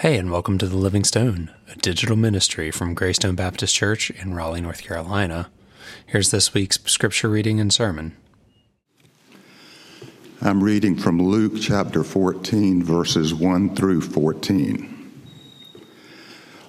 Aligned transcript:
Hey, 0.00 0.18
and 0.18 0.30
welcome 0.30 0.58
to 0.58 0.66
The 0.66 0.76
Living 0.76 1.04
Stone, 1.04 1.50
a 1.72 1.76
digital 1.76 2.16
ministry 2.16 2.70
from 2.70 2.92
Greystone 2.92 3.34
Baptist 3.34 3.74
Church 3.74 4.10
in 4.10 4.34
Raleigh, 4.34 4.60
North 4.60 4.82
Carolina. 4.82 5.50
Here's 6.04 6.30
this 6.30 6.52
week's 6.52 6.78
scripture 6.84 7.30
reading 7.30 7.60
and 7.60 7.72
sermon. 7.72 8.14
I'm 10.42 10.62
reading 10.62 10.96
from 10.96 11.18
Luke 11.18 11.54
chapter 11.58 12.04
14, 12.04 12.82
verses 12.82 13.32
1 13.32 13.74
through 13.74 14.02
14. 14.02 15.22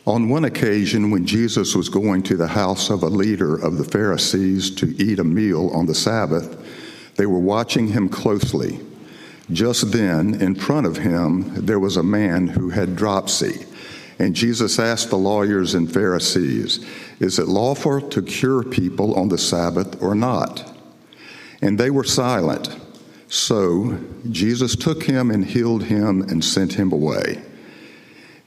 On 0.06 0.30
one 0.30 0.46
occasion, 0.46 1.12
when 1.12 1.26
Jesus 1.26 1.76
was 1.76 1.90
going 1.90 2.24
to 2.24 2.38
the 2.38 2.48
house 2.48 2.90
of 2.90 3.04
a 3.04 3.08
leader 3.08 3.58
of 3.58 3.78
the 3.78 3.84
Pharisees 3.84 4.74
to 4.76 4.96
eat 5.04 5.20
a 5.20 5.26
meal 5.26 5.70
on 5.72 5.86
the 5.86 5.96
Sabbath, 5.96 6.58
they 7.18 7.26
were 7.26 7.40
watching 7.40 7.90
him 7.90 8.08
closely. 8.08 8.80
Just 9.52 9.92
then, 9.94 10.34
in 10.36 10.56
front 10.56 10.86
of 10.86 10.98
him, 10.98 11.66
there 11.66 11.80
was 11.80 11.96
a 11.96 12.04
man 12.04 12.48
who 12.48 12.70
had 12.70 12.96
dropsy. 12.96 13.66
And 14.20 14.36
Jesus 14.36 14.80
asked 14.80 15.10
the 15.10 15.18
lawyers 15.18 15.74
and 15.74 15.92
Pharisees, 15.92 16.86
Is 17.20 17.40
it 17.40 17.48
lawful 17.48 18.02
to 18.10 18.22
cure 18.22 18.64
people 18.64 19.16
on 19.16 19.30
the 19.30 19.38
Sabbath 19.38 20.02
or 20.02 20.16
not? 20.16 20.74
And 21.62 21.80
they 21.80 21.90
were 21.90 22.04
silent. 22.04 22.76
So 23.30 23.98
Jesus 24.30 24.76
took 24.76 25.04
him 25.04 25.32
and 25.32 25.46
healed 25.46 25.84
him 25.84 26.22
and 26.24 26.44
sent 26.44 26.74
him 26.74 26.92
away. 26.92 27.42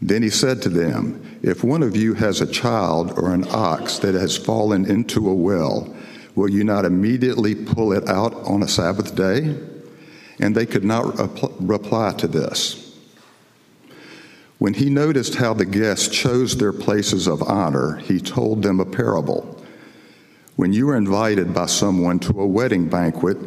Then 0.02 0.22
he 0.22 0.30
said 0.30 0.62
to 0.62 0.68
them, 0.68 1.38
If 1.42 1.62
one 1.62 1.82
of 1.82 1.96
you 1.96 2.14
has 2.14 2.40
a 2.40 2.46
child 2.46 3.12
or 3.16 3.32
an 3.32 3.44
ox 3.48 3.98
that 3.98 4.14
has 4.14 4.36
fallen 4.36 4.90
into 4.90 5.28
a 5.28 5.34
well, 5.34 5.94
will 6.34 6.50
you 6.50 6.64
not 6.64 6.84
immediately 6.84 7.54
pull 7.54 7.92
it 7.92 8.08
out 8.08 8.34
on 8.34 8.62
a 8.62 8.68
Sabbath 8.68 9.14
day? 9.14 9.56
And 10.40 10.54
they 10.54 10.66
could 10.66 10.84
not 10.84 11.04
reply 11.60 12.12
to 12.14 12.26
this. 12.26 12.98
When 14.58 14.74
he 14.74 14.90
noticed 14.90 15.36
how 15.36 15.54
the 15.54 15.64
guests 15.64 16.08
chose 16.08 16.56
their 16.56 16.72
places 16.72 17.26
of 17.26 17.42
honor, 17.42 17.96
he 17.96 18.20
told 18.20 18.62
them 18.62 18.80
a 18.80 18.84
parable. 18.84 19.56
When 20.56 20.72
you 20.72 20.90
are 20.90 20.96
invited 20.96 21.54
by 21.54 21.66
someone 21.66 22.18
to 22.20 22.40
a 22.40 22.46
wedding 22.46 22.88
banquet, 22.88 23.38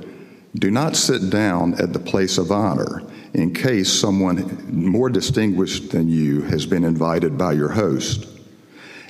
do 0.55 0.71
not 0.71 0.95
sit 0.95 1.29
down 1.29 1.75
at 1.75 1.93
the 1.93 1.99
place 1.99 2.37
of 2.37 2.51
honor 2.51 3.03
in 3.33 3.53
case 3.53 3.91
someone 3.91 4.65
more 4.71 5.09
distinguished 5.09 5.91
than 5.91 6.09
you 6.09 6.41
has 6.43 6.65
been 6.65 6.83
invited 6.83 7.37
by 7.37 7.53
your 7.53 7.69
host. 7.69 8.27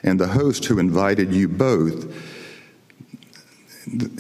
And 0.04 0.20
the 0.20 0.28
host 0.28 0.66
who 0.66 0.80
invited 0.80 1.34
you 1.34 1.48
both, 1.48 2.14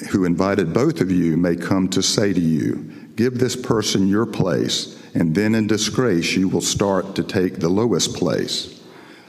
who 0.10 0.24
invited 0.26 0.74
both 0.74 1.02
of 1.02 1.12
you, 1.12 1.36
may 1.36 1.56
come 1.56 1.90
to 1.90 2.02
say 2.02 2.32
to 2.34 2.40
you, 2.40 3.03
Give 3.16 3.38
this 3.38 3.56
person 3.56 4.08
your 4.08 4.26
place, 4.26 5.00
and 5.14 5.36
then 5.36 5.56
in 5.56 5.68
disgrace 5.68 6.36
you 6.36 6.48
will 6.48 6.62
start 6.62 7.16
to 7.16 7.24
take 7.24 7.60
the 7.60 7.70
lowest 7.70 8.16
place. 8.16 8.82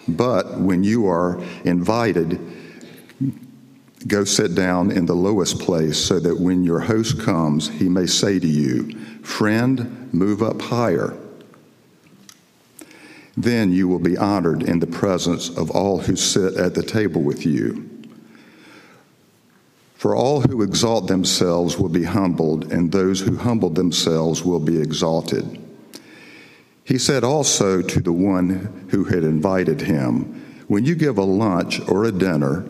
But 0.09 0.59
when 0.61 0.85
you 0.85 1.07
are 1.07 1.43
invited, 1.65 2.41
go 4.07 4.25
sit 4.25 4.55
down 4.55 4.91
in 4.91 5.07
the 5.07 5.15
lowest 5.15 5.61
place 5.61 5.99
so 5.99 6.19
that 6.21 6.39
when 6.39 6.65
your 6.65 6.81
host 6.81 7.21
comes, 7.21 7.69
he 7.69 7.89
may 7.89 8.07
say 8.07 8.39
to 8.39 8.47
you, 8.47 8.99
Friend, 9.23 10.13
move 10.13 10.43
up 10.43 10.61
higher. 10.61 11.17
Then 13.37 13.73
you 13.73 13.89
will 13.89 13.99
be 13.99 14.17
honored 14.17 14.63
in 14.63 14.79
the 14.79 14.87
presence 14.87 15.49
of 15.49 15.71
all 15.71 15.99
who 15.99 16.15
sit 16.15 16.55
at 16.57 16.75
the 16.75 16.83
table 16.83 17.23
with 17.23 17.45
you. 17.45 17.94
For 20.05 20.15
all 20.15 20.43
who 20.43 20.61
exalt 20.61 21.07
themselves 21.07 21.79
will 21.79 21.89
be 21.89 22.03
humbled, 22.03 22.71
and 22.71 22.93
those 22.93 23.21
who 23.21 23.39
humble 23.39 23.71
themselves 23.71 24.45
will 24.45 24.61
be 24.61 24.79
exalted. 24.79 25.59
He 26.85 26.99
said 26.99 27.25
also 27.25 27.81
to 27.81 28.01
the 28.03 28.13
one 28.13 28.87
who 28.91 29.05
had 29.05 29.25
invited 29.25 29.81
him, 29.81 30.45
When 30.69 30.85
you 30.85 30.95
give 30.95 31.17
a 31.17 31.25
lunch 31.25 31.81
or 31.89 32.05
a 32.05 32.13
dinner, 32.13 32.67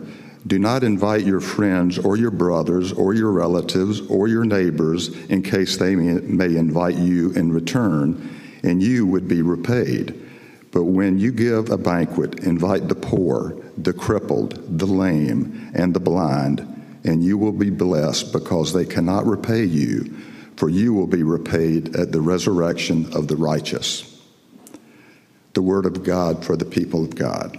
do 0.47 0.57
not 0.57 0.85
invite 0.85 1.25
your 1.25 1.41
friends 1.41 1.99
or 1.99 2.15
your 2.15 2.31
brothers 2.31 2.93
or 2.93 3.13
your 3.13 3.33
relatives 3.33 3.99
or 4.07 4.29
your 4.29 4.45
neighbors 4.45 5.09
in 5.25 5.41
case 5.41 5.75
they 5.75 5.93
may 5.93 6.55
invite 6.55 6.95
you 6.95 7.31
in 7.31 7.51
return, 7.51 8.33
and 8.63 8.81
you 8.81 9.05
would 9.05 9.27
be 9.27 9.41
repaid. 9.41 10.17
But 10.71 10.83
when 10.85 11.19
you 11.19 11.33
give 11.33 11.69
a 11.69 11.77
banquet, 11.77 12.45
invite 12.45 12.87
the 12.87 12.95
poor, 12.95 13.57
the 13.77 13.91
crippled, 13.91 14.79
the 14.79 14.87
lame, 14.87 15.69
and 15.73 15.93
the 15.93 15.99
blind 15.99 16.71
and 17.05 17.23
you 17.23 17.37
will 17.37 17.51
be 17.51 17.69
blessed 17.69 18.33
because 18.33 18.73
they 18.73 18.85
cannot 18.85 19.25
repay 19.25 19.63
you, 19.63 20.13
for 20.57 20.69
you 20.69 20.93
will 20.93 21.07
be 21.07 21.23
repaid 21.23 21.95
at 21.95 22.11
the 22.11 22.21
resurrection 22.21 23.13
of 23.13 23.27
the 23.27 23.35
righteous. 23.35 24.21
The 25.53 25.61
word 25.61 25.85
of 25.85 26.03
God 26.03 26.43
for 26.43 26.57
the 26.57 26.65
people 26.65 27.03
of 27.03 27.15
God. 27.15 27.57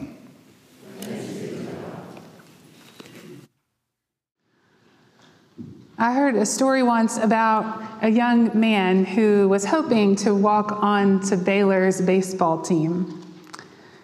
I 5.99 6.13
heard 6.13 6.37
a 6.37 6.45
story 6.45 6.83
once 6.83 7.17
about 7.17 7.83
a 8.03 8.11
young 8.11 8.59
man 8.59 9.07
who 9.07 9.49
was 9.49 9.65
hoping 9.65 10.15
to 10.17 10.35
walk 10.35 10.83
on 10.83 11.21
to 11.29 11.39
Baylor's 11.39 12.03
baseball 12.03 12.61
team. 12.61 13.23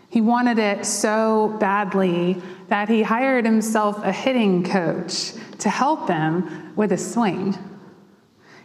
He 0.08 0.22
wanted 0.22 0.58
it 0.58 0.86
so 0.86 1.54
badly 1.60 2.40
that 2.72 2.88
he 2.88 3.02
hired 3.02 3.44
himself 3.44 4.02
a 4.02 4.10
hitting 4.10 4.64
coach 4.64 5.34
to 5.58 5.68
help 5.68 6.08
him 6.08 6.72
with 6.74 6.90
his 6.90 7.12
swing. 7.12 7.54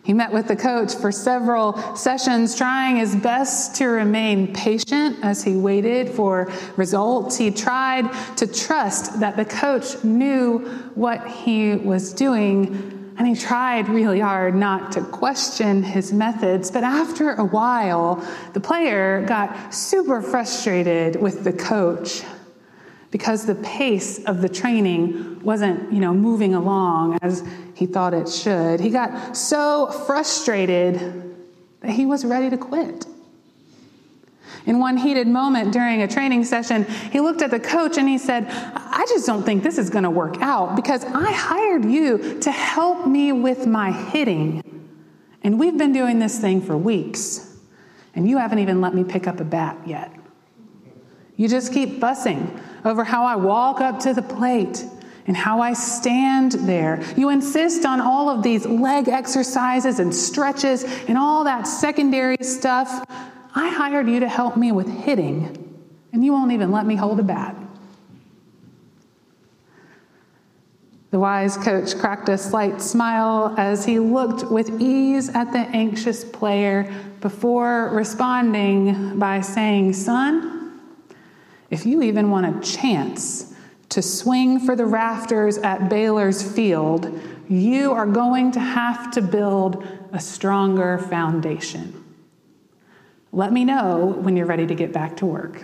He 0.02 0.14
met 0.14 0.32
with 0.32 0.48
the 0.48 0.56
coach 0.56 0.96
for 0.96 1.12
several 1.12 1.94
sessions, 1.94 2.56
trying 2.56 2.96
his 2.96 3.14
best 3.18 3.76
to 3.76 3.88
remain 3.88 4.54
patient 4.54 5.18
as 5.24 5.44
he 5.44 5.58
waited 5.58 6.08
for 6.08 6.50
results. 6.78 7.36
He 7.36 7.52
tried 7.52 8.10
to 8.38 8.48
trust 8.48 9.20
that 9.20 9.36
the 9.36 9.44
coach 9.44 10.02
knew 10.06 10.60
what 10.96 11.28
he 11.28 11.76
was 11.76 12.14
doing, 12.14 13.14
and 13.18 13.28
he 13.28 13.36
tried 13.36 13.90
really 13.90 14.22
hard 14.22 14.56
not 14.56 14.94
to 14.94 15.02
question 15.02 15.84
his 15.84 16.14
methods. 16.14 16.72
But 16.72 16.86
after 16.86 17.34
a 17.34 17.44
while, 17.44 18.26
the 18.54 18.62
player 18.62 19.26
got 19.28 19.74
super 19.74 20.22
frustrated 20.22 21.22
with 21.22 21.44
the 21.44 21.52
coach 21.52 22.24
because 23.18 23.48
the 23.48 23.56
pace 23.56 24.24
of 24.26 24.44
the 24.44 24.48
training 24.48 25.42
wasn't, 25.42 25.92
you 25.92 26.00
know, 26.00 26.14
moving 26.14 26.54
along 26.54 27.18
as 27.24 27.44
he 27.74 27.88
thought 27.88 28.14
it 28.14 28.30
should. 28.30 28.80
He 28.80 28.92
got 28.92 29.36
so 29.36 29.88
frustrated 30.06 31.36
that 31.82 31.90
he 31.90 32.06
was 32.06 32.24
ready 32.24 32.48
to 32.52 32.58
quit. 32.60 33.08
In 34.68 34.78
one 34.78 34.98
heated 34.98 35.28
moment 35.28 35.74
during 35.74 36.04
a 36.04 36.08
training 36.08 36.44
session, 36.44 36.84
he 37.12 37.20
looked 37.20 37.42
at 37.42 37.50
the 37.50 37.60
coach 37.60 37.98
and 37.98 38.08
he 38.08 38.20
said, 38.20 38.46
I 38.52 39.04
just 39.10 39.26
don't 39.26 39.42
think 39.42 39.64
this 39.64 39.80
is 39.80 39.90
going 39.90 40.04
to 40.04 40.12
work 40.12 40.40
out 40.40 40.76
because 40.76 41.04
I 41.04 41.32
hired 41.32 41.86
you 41.86 42.40
to 42.42 42.52
help 42.52 43.08
me 43.08 43.32
with 43.32 43.66
my 43.66 43.92
hitting. 43.92 44.62
And 45.42 45.60
we've 45.60 45.76
been 45.76 45.92
doing 45.92 46.20
this 46.20 46.38
thing 46.38 46.62
for 46.62 46.78
weeks, 46.78 47.58
and 48.14 48.30
you 48.30 48.38
haven't 48.38 48.60
even 48.60 48.80
let 48.80 48.94
me 48.94 49.04
pick 49.04 49.26
up 49.26 49.40
a 49.40 49.44
bat 49.44 49.76
yet. 49.88 50.14
You 51.36 51.48
just 51.48 51.74
keep 51.74 52.00
fussing 52.00 52.60
over 52.88 53.04
how 53.04 53.26
I 53.26 53.36
walk 53.36 53.82
up 53.82 54.00
to 54.00 54.14
the 54.14 54.22
plate 54.22 54.86
and 55.28 55.36
how 55.36 55.60
I 55.60 55.74
stand 55.74 56.54
there. 56.54 57.04
You 57.18 57.30
insist 57.30 57.86
on 57.86 58.00
all 58.00 58.30
of 58.30 58.42
these 58.42 58.66
leg 58.66 59.10
exercises 59.10 60.00
and 60.00 60.16
stretches 60.16 60.84
and 60.84 61.18
all 61.18 61.44
that 61.44 61.68
secondary 61.68 62.38
stuff. 62.42 63.06
I 63.54 63.70
hired 63.70 64.08
you 64.08 64.22
to 64.22 64.30
help 64.30 64.56
me 64.56 64.72
with 64.72 64.88
hitting, 64.88 65.76
and 66.14 66.24
you 66.24 66.32
won't 66.32 66.54
even 66.54 66.72
let 66.72 66.86
me 66.86 66.96
hold 66.96 67.20
a 67.20 67.24
bat. 67.24 67.56
The 71.10 71.20
wise 71.20 71.58
coach 71.58 71.98
cracked 71.98 72.30
a 72.30 72.38
slight 72.38 72.82
smile 72.82 73.56
as 73.58 73.86
he 73.86 73.98
looked 73.98 74.52
with 74.52 74.82
ease 74.82 75.30
at 75.30 75.52
the 75.52 75.60
anxious 75.60 76.24
player 76.24 76.94
before 77.22 77.90
responding 77.94 79.18
by 79.18 79.42
saying, 79.42 79.94
Son, 79.94 80.57
if 81.70 81.86
you 81.86 82.02
even 82.02 82.30
want 82.32 82.46
a 82.46 82.60
chance 82.68 83.54
to 83.90 84.02
swing 84.02 84.60
for 84.60 84.76
the 84.76 84.86
rafters 84.86 85.58
at 85.58 85.90
Baylor's 85.90 86.42
field, 86.42 87.20
you 87.50 87.92
are 87.92 88.06
going 88.06 88.52
to 88.52 88.60
have 88.60 89.12
to 89.12 89.22
build 89.22 89.86
a 90.12 90.20
stronger 90.20 90.98
foundation. 90.98 92.04
Let 93.32 93.52
me 93.52 93.66
know 93.66 94.16
when 94.20 94.36
you're 94.36 94.46
ready 94.46 94.68
to 94.68 94.76
get 94.76 94.92
back 94.92 95.18
to 95.18 95.26
work. 95.26 95.64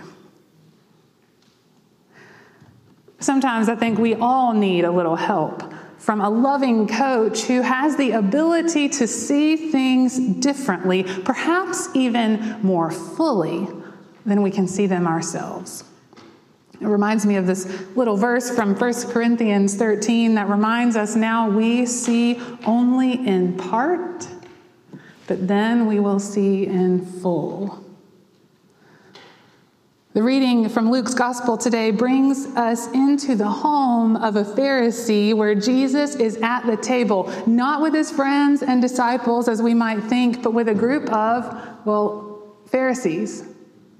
Sometimes 3.18 3.68
I 3.68 3.74
think 3.74 3.98
we 3.98 4.14
all 4.14 4.52
need 4.52 4.84
a 4.84 4.90
little 4.90 5.16
help 5.16 5.72
from 5.98 6.20
a 6.20 6.28
loving 6.28 6.86
coach 6.86 7.42
who 7.42 7.62
has 7.62 7.96
the 7.96 8.10
ability 8.10 8.90
to 8.90 9.06
see 9.06 9.70
things 9.70 10.18
differently, 10.18 11.02
perhaps 11.24 11.88
even 11.94 12.58
more 12.62 12.90
fully 12.90 13.66
than 14.26 14.42
we 14.42 14.50
can 14.50 14.68
see 14.68 14.86
them 14.86 15.06
ourselves. 15.06 15.84
It 16.80 16.86
reminds 16.86 17.24
me 17.24 17.36
of 17.36 17.46
this 17.46 17.66
little 17.96 18.16
verse 18.16 18.54
from 18.54 18.74
1 18.74 18.92
Corinthians 19.10 19.76
13 19.76 20.34
that 20.34 20.48
reminds 20.48 20.96
us 20.96 21.14
now 21.14 21.48
we 21.48 21.86
see 21.86 22.40
only 22.66 23.26
in 23.26 23.56
part, 23.56 24.26
but 25.26 25.46
then 25.46 25.86
we 25.86 26.00
will 26.00 26.18
see 26.18 26.66
in 26.66 27.06
full. 27.06 27.84
The 30.14 30.22
reading 30.22 30.68
from 30.68 30.90
Luke's 30.90 31.14
gospel 31.14 31.56
today 31.56 31.90
brings 31.90 32.46
us 32.54 32.86
into 32.92 33.34
the 33.34 33.48
home 33.48 34.16
of 34.16 34.36
a 34.36 34.44
Pharisee 34.44 35.34
where 35.34 35.56
Jesus 35.56 36.14
is 36.14 36.36
at 36.36 36.66
the 36.66 36.76
table, 36.76 37.32
not 37.46 37.82
with 37.82 37.94
his 37.94 38.12
friends 38.12 38.62
and 38.62 38.80
disciples 38.80 39.48
as 39.48 39.60
we 39.60 39.74
might 39.74 40.04
think, 40.04 40.42
but 40.42 40.52
with 40.52 40.68
a 40.68 40.74
group 40.74 41.10
of, 41.12 41.84
well, 41.84 42.56
Pharisees, 42.66 43.44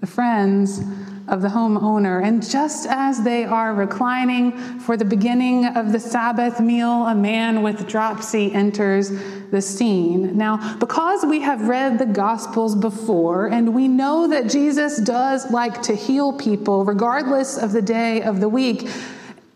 the 0.00 0.06
friends 0.06 0.82
of 1.29 1.41
the 1.41 1.49
homeowner. 1.49 2.23
And 2.23 2.47
just 2.47 2.87
as 2.87 3.23
they 3.23 3.44
are 3.44 3.75
reclining 3.75 4.53
for 4.81 4.97
the 4.97 5.05
beginning 5.05 5.67
of 5.67 5.93
the 5.93 5.99
Sabbath 6.00 6.61
meal, 6.61 7.06
a 7.06 7.15
man 7.15 7.62
with 7.62 7.88
dropsy 7.88 8.53
enters 8.53 9.11
the 9.50 9.62
scene. 9.62 10.37
Now, 10.37 10.76
because 10.79 11.25
we 11.25 11.41
have 11.41 11.69
read 11.69 11.99
the 11.99 12.06
Gospels 12.06 12.75
before 12.75 13.47
and 13.47 13.75
we 13.75 13.88
know 13.88 14.29
that 14.29 14.49
Jesus 14.50 14.99
does 14.99 15.50
like 15.50 15.81
to 15.82 15.94
heal 15.94 16.32
people 16.32 16.85
regardless 16.85 17.56
of 17.56 17.73
the 17.73 17.82
day 17.82 18.23
of 18.23 18.41
the 18.41 18.49
week, 18.49 18.91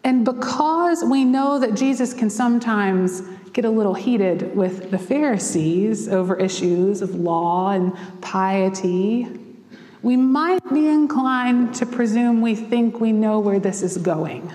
and 0.05 0.25
because 0.25 1.05
we 1.05 1.25
know 1.25 1.59
that 1.59 1.75
Jesus 1.75 2.14
can 2.14 2.31
sometimes 2.31 3.21
get 3.53 3.64
a 3.64 3.71
little 3.71 3.94
heated 3.94 4.56
with 4.56 4.91
the 4.91 4.99
Pharisees 4.99 6.09
over 6.09 6.37
issues 6.37 7.03
of 7.03 7.14
law 7.14 7.71
and 7.71 7.93
piety, 8.21 9.26
we 10.03 10.17
might 10.17 10.62
be 10.73 10.87
inclined 10.87 11.75
to 11.75 11.87
presume 11.87 12.41
we 12.41 12.55
think 12.55 13.00
we 13.00 13.12
know 13.12 13.41
where 13.41 13.59
this 13.59 13.83
is 13.83 13.97
going. 13.99 14.53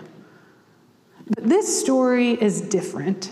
But 1.28 1.48
this 1.48 1.80
story 1.81 2.31
is 2.31 2.62
different. 2.62 3.31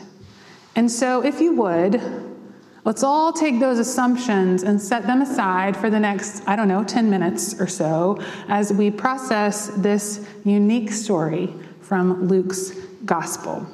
And 0.76 0.90
so, 0.90 1.24
if 1.24 1.42
you 1.42 1.54
would, 1.56 2.02
let's 2.86 3.04
all 3.04 3.34
take 3.34 3.60
those 3.60 3.80
assumptions 3.80 4.64
and 4.64 4.82
set 4.82 5.06
them 5.06 5.22
aside 5.22 5.76
for 5.76 5.90
the 5.90 6.00
next, 6.00 6.44
I 6.48 6.56
don't 6.56 6.68
know, 6.68 6.84
10 6.84 7.10
minutes 7.10 7.60
or 7.60 7.68
so 7.68 8.22
as 8.48 8.72
we 8.72 8.92
process 8.92 9.68
this 9.78 10.26
unique 10.46 10.92
story 10.92 11.54
from 11.82 12.28
Luke's 12.28 12.72
gospel. 13.06 13.68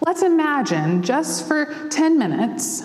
Let's 0.00 0.22
imagine, 0.22 1.02
just 1.02 1.46
for 1.46 1.88
10 1.90 2.18
minutes, 2.18 2.82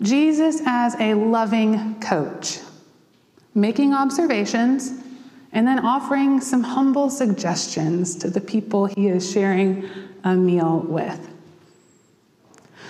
Jesus 0.00 0.60
as 0.66 0.94
a 0.98 1.14
loving 1.14 2.00
coach 2.00 2.60
making 3.56 3.94
observations, 3.94 4.92
and 5.52 5.66
then 5.66 5.78
offering 5.78 6.40
some 6.40 6.62
humble 6.62 7.08
suggestions 7.08 8.14
to 8.14 8.28
the 8.28 8.40
people 8.40 8.86
he 8.86 9.08
is 9.08 9.32
sharing 9.32 9.88
a 10.24 10.34
meal 10.34 10.80
with. 10.86 11.35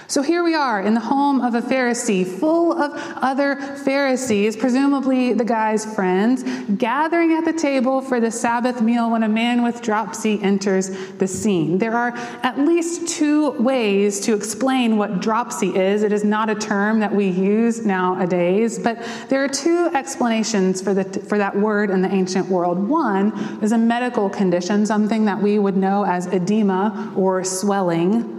So 0.09 0.23
here 0.23 0.45
we 0.45 0.55
are 0.55 0.81
in 0.81 0.95
the 0.95 1.01
home 1.01 1.41
of 1.41 1.57
a 1.57 1.61
Pharisee, 1.61 2.25
full 2.25 2.73
of 2.73 2.93
other 2.95 3.57
Pharisees, 3.57 4.57
presumably 4.57 5.33
the 5.33 5.45
guy's 5.45 5.85
friends, 5.85 6.45
gathering 6.77 7.33
at 7.33 7.45
the 7.45 7.53
table 7.53 8.01
for 8.01 8.21
the 8.21 8.31
Sabbath 8.31 8.81
meal 8.81 9.11
when 9.11 9.25
a 9.25 9.29
man 9.29 9.65
with 9.65 9.83
dropsy 9.83 10.41
enters 10.41 10.91
the 11.15 11.27
scene. 11.27 11.79
There 11.79 11.97
are 11.97 12.13
at 12.45 12.57
least 12.57 13.09
two 13.09 13.51
ways 13.61 14.21
to 14.21 14.35
explain 14.35 14.97
what 14.97 15.21
dropsy 15.21 15.77
is. 15.77 16.05
It 16.05 16.13
is 16.13 16.23
not 16.23 16.51
a 16.51 16.55
term 16.55 17.01
that 17.01 17.13
we 17.13 17.27
use 17.27 17.85
nowadays, 17.85 18.79
but 18.79 19.03
there 19.29 19.43
are 19.43 19.49
two 19.49 19.91
explanations 19.93 20.81
for, 20.81 20.95
the, 20.95 21.05
for 21.21 21.37
that 21.37 21.57
word 21.57 21.91
in 21.91 22.01
the 22.01 22.13
ancient 22.13 22.49
world. 22.49 22.79
One 22.79 23.33
is 23.61 23.73
a 23.73 23.79
medical 23.79 24.31
condition, 24.31 24.87
something 24.87 25.25
that 25.25 25.43
we 25.43 25.59
would 25.59 25.77
know 25.77 26.05
as 26.05 26.27
edema 26.27 27.13
or 27.17 27.43
swelling. 27.43 28.36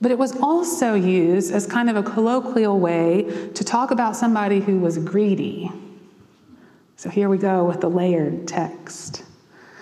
But 0.00 0.10
it 0.10 0.18
was 0.18 0.36
also 0.40 0.94
used 0.94 1.52
as 1.52 1.66
kind 1.66 1.90
of 1.90 1.96
a 1.96 2.02
colloquial 2.02 2.80
way 2.80 3.50
to 3.54 3.64
talk 3.64 3.90
about 3.90 4.16
somebody 4.16 4.60
who 4.60 4.78
was 4.78 4.96
greedy. 4.98 5.70
So 6.96 7.10
here 7.10 7.28
we 7.28 7.38
go 7.38 7.64
with 7.64 7.80
the 7.80 7.90
layered 7.90 8.48
text. 8.48 9.24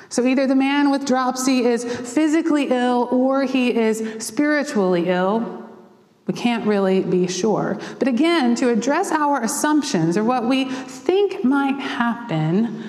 So 0.09 0.25
either 0.25 0.47
the 0.47 0.57
man 0.57 0.91
with 0.91 1.07
dropsy 1.07 1.65
is 1.65 1.85
physically 1.85 2.69
ill 2.71 3.09
or 3.11 3.45
he 3.45 3.77
is 3.77 4.25
spiritually 4.25 5.09
ill. 5.09 5.69
We 6.27 6.35
can't 6.35 6.67
really 6.67 7.03
be 7.03 7.27
sure. 7.27 7.79
But 7.99 8.09
again, 8.09 8.55
to 8.57 8.71
address 8.71 9.13
our 9.13 9.43
assumptions 9.43 10.17
or 10.17 10.25
what 10.25 10.45
we 10.45 10.65
think 10.65 11.45
might 11.45 11.81
happen, 11.81 12.85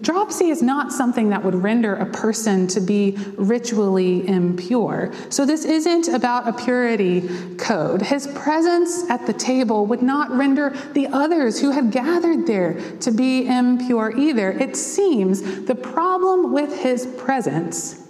Dropsy 0.00 0.50
is 0.50 0.62
not 0.62 0.92
something 0.92 1.30
that 1.30 1.42
would 1.42 1.56
render 1.56 1.96
a 1.96 2.06
person 2.06 2.68
to 2.68 2.80
be 2.80 3.16
ritually 3.36 4.26
impure. 4.28 5.12
So, 5.28 5.44
this 5.44 5.64
isn't 5.64 6.06
about 6.06 6.46
a 6.46 6.52
purity 6.52 7.28
code. 7.56 8.00
His 8.00 8.28
presence 8.28 9.10
at 9.10 9.26
the 9.26 9.32
table 9.32 9.86
would 9.86 10.00
not 10.00 10.30
render 10.30 10.70
the 10.92 11.08
others 11.08 11.60
who 11.60 11.72
had 11.72 11.90
gathered 11.90 12.46
there 12.46 12.80
to 13.00 13.10
be 13.10 13.48
impure 13.48 14.16
either. 14.16 14.52
It 14.52 14.76
seems 14.76 15.64
the 15.64 15.74
problem 15.74 16.52
with 16.52 16.80
his 16.80 17.06
presence 17.18 18.08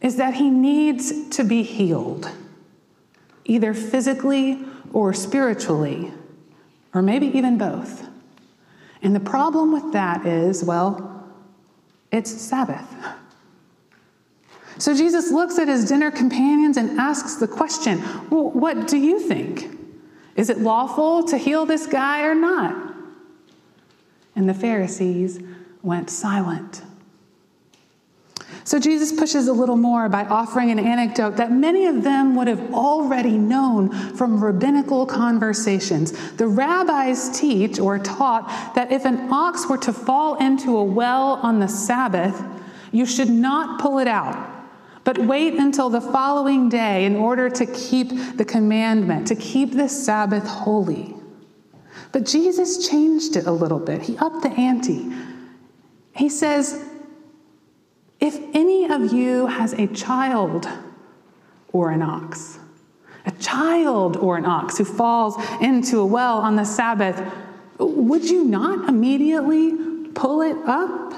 is 0.00 0.16
that 0.16 0.34
he 0.34 0.48
needs 0.48 1.28
to 1.30 1.42
be 1.42 1.64
healed, 1.64 2.30
either 3.44 3.74
physically 3.74 4.64
or 4.92 5.12
spiritually, 5.12 6.12
or 6.92 7.02
maybe 7.02 7.26
even 7.36 7.58
both. 7.58 8.13
And 9.04 9.14
the 9.14 9.20
problem 9.20 9.70
with 9.70 9.92
that 9.92 10.26
is, 10.26 10.64
well, 10.64 11.30
it's 12.10 12.30
Sabbath. 12.30 12.88
So 14.78 14.94
Jesus 14.94 15.30
looks 15.30 15.58
at 15.58 15.68
his 15.68 15.84
dinner 15.84 16.10
companions 16.10 16.78
and 16.78 16.98
asks 16.98 17.36
the 17.36 17.46
question 17.46 18.02
well, 18.30 18.50
What 18.50 18.88
do 18.88 18.96
you 18.96 19.20
think? 19.20 19.70
Is 20.36 20.50
it 20.50 20.58
lawful 20.58 21.22
to 21.24 21.38
heal 21.38 21.64
this 21.64 21.86
guy 21.86 22.24
or 22.24 22.34
not? 22.34 22.94
And 24.34 24.48
the 24.48 24.54
Pharisees 24.54 25.38
went 25.82 26.10
silent. 26.10 26.82
So 28.66 28.78
Jesus 28.80 29.12
pushes 29.12 29.46
a 29.46 29.52
little 29.52 29.76
more 29.76 30.08
by 30.08 30.24
offering 30.24 30.70
an 30.70 30.78
anecdote 30.78 31.36
that 31.36 31.52
many 31.52 31.84
of 31.86 32.02
them 32.02 32.34
would 32.34 32.48
have 32.48 32.72
already 32.72 33.36
known 33.36 33.90
from 33.90 34.42
rabbinical 34.42 35.04
conversations. 35.04 36.12
The 36.36 36.48
rabbis 36.48 37.38
teach 37.38 37.78
or 37.78 37.98
taught 37.98 38.72
that 38.74 38.90
if 38.90 39.04
an 39.04 39.30
ox 39.30 39.68
were 39.68 39.76
to 39.78 39.92
fall 39.92 40.36
into 40.36 40.78
a 40.78 40.84
well 40.84 41.34
on 41.42 41.60
the 41.60 41.68
Sabbath, 41.68 42.42
you 42.90 43.04
should 43.04 43.28
not 43.28 43.80
pull 43.80 43.98
it 43.98 44.08
out, 44.08 44.50
but 45.04 45.18
wait 45.18 45.54
until 45.54 45.90
the 45.90 46.00
following 46.00 46.70
day 46.70 47.04
in 47.04 47.16
order 47.16 47.50
to 47.50 47.66
keep 47.66 48.36
the 48.36 48.46
commandment, 48.46 49.26
to 49.28 49.36
keep 49.36 49.72
the 49.72 49.90
Sabbath 49.90 50.46
holy. 50.46 51.14
But 52.12 52.24
Jesus 52.24 52.88
changed 52.88 53.36
it 53.36 53.44
a 53.44 53.52
little 53.52 53.80
bit. 53.80 54.00
He 54.02 54.16
upped 54.16 54.42
the 54.42 54.52
ante. 54.52 55.12
He 56.16 56.30
says, 56.30 56.82
of 58.94 59.12
you 59.12 59.46
has 59.46 59.72
a 59.74 59.86
child 59.88 60.68
or 61.72 61.90
an 61.90 62.02
ox, 62.02 62.58
a 63.26 63.32
child 63.32 64.16
or 64.16 64.36
an 64.36 64.46
ox 64.46 64.78
who 64.78 64.84
falls 64.84 65.36
into 65.60 65.98
a 65.98 66.06
well 66.06 66.38
on 66.38 66.56
the 66.56 66.64
Sabbath, 66.64 67.20
would 67.78 68.24
you 68.24 68.44
not 68.44 68.88
immediately 68.88 70.08
pull 70.14 70.42
it 70.42 70.56
up? 70.66 71.12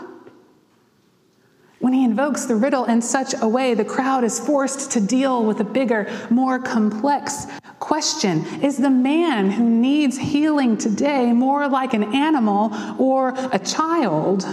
When 1.79 1.93
he 1.93 2.05
invokes 2.05 2.47
the 2.47 2.57
riddle 2.57 2.87
in 2.87 3.03
such 3.03 3.35
a 3.41 3.47
way, 3.47 3.75
the 3.75 3.85
crowd 3.85 4.25
is 4.25 4.41
forced 4.41 4.93
to 4.93 5.01
deal 5.01 5.45
with 5.45 5.61
a 5.61 5.65
bigger, 5.65 6.11
more 6.31 6.59
complex 6.59 7.47
question 7.79 8.45
Is 8.63 8.79
the 8.79 8.91
man 8.91 9.51
who 9.51 9.69
needs 9.69 10.17
healing 10.17 10.79
today 10.79 11.33
more 11.33 11.69
like 11.69 11.93
an 11.95 12.15
animal 12.15 12.73
or 12.99 13.35
a 13.53 13.59
child? 13.59 14.45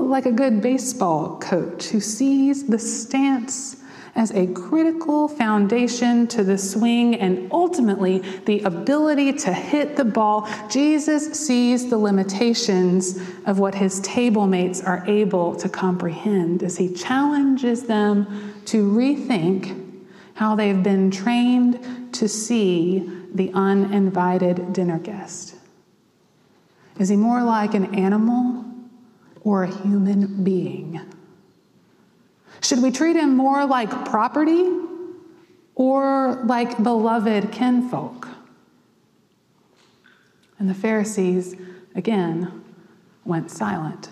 Like 0.00 0.26
a 0.26 0.32
good 0.32 0.60
baseball 0.60 1.38
coach 1.38 1.86
who 1.88 2.00
sees 2.00 2.66
the 2.66 2.78
stance 2.78 3.76
as 4.16 4.30
a 4.30 4.46
critical 4.48 5.28
foundation 5.28 6.26
to 6.26 6.42
the 6.42 6.56
swing 6.56 7.14
and 7.16 7.52
ultimately 7.52 8.18
the 8.46 8.60
ability 8.62 9.32
to 9.34 9.52
hit 9.52 9.94
the 9.96 10.04
ball, 10.04 10.48
Jesus 10.70 11.32
sees 11.32 11.90
the 11.90 11.98
limitations 11.98 13.20
of 13.44 13.58
what 13.58 13.74
his 13.74 14.00
table 14.00 14.46
mates 14.46 14.82
are 14.82 15.04
able 15.06 15.54
to 15.56 15.68
comprehend 15.68 16.62
as 16.62 16.78
he 16.78 16.92
challenges 16.92 17.82
them 17.84 18.54
to 18.64 18.90
rethink 18.90 19.82
how 20.34 20.56
they've 20.56 20.82
been 20.82 21.10
trained 21.10 22.14
to 22.14 22.26
see 22.26 23.10
the 23.34 23.50
uninvited 23.52 24.72
dinner 24.72 24.98
guest. 24.98 25.54
Is 26.98 27.10
he 27.10 27.16
more 27.16 27.42
like 27.42 27.74
an 27.74 27.94
animal 27.94 28.65
or 29.46 29.62
a 29.62 29.68
human 29.68 30.42
being? 30.42 31.00
Should 32.60 32.82
we 32.82 32.90
treat 32.90 33.14
him 33.14 33.36
more 33.36 33.64
like 33.64 33.88
property 34.04 34.68
or 35.76 36.42
like 36.46 36.82
beloved 36.82 37.52
kinfolk? 37.52 38.26
And 40.58 40.68
the 40.68 40.74
Pharisees, 40.74 41.54
again, 41.94 42.64
went 43.24 43.52
silent. 43.52 44.08